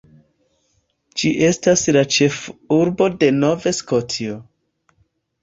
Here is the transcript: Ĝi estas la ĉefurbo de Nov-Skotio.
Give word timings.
Ĝi 1.21 1.29
estas 1.47 1.83
la 1.97 2.03
ĉefurbo 2.15 3.11
de 3.25 3.31
Nov-Skotio. 3.37 4.41